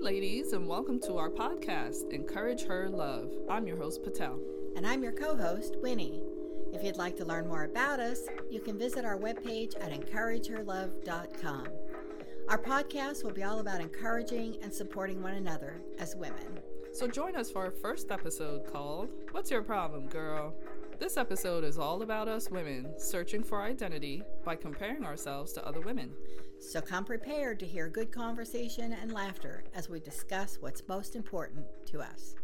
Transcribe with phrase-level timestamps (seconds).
[0.00, 3.30] ladies, and welcome to our podcast, Encourage Her Love.
[3.50, 4.40] I'm your host, Patel.
[4.74, 6.22] And I'm your co host, Winnie.
[6.72, 11.68] If you'd like to learn more about us, you can visit our webpage at encourageherlove.com.
[12.48, 16.60] Our podcast will be all about encouraging and supporting one another as women.
[16.92, 20.54] So join us for our first episode called What's Your Problem, Girl?
[21.00, 25.80] This episode is all about us women searching for identity by comparing ourselves to other
[25.80, 26.12] women.
[26.58, 31.64] So come prepared to hear good conversation and laughter as we discuss what's most important
[31.86, 32.34] to us.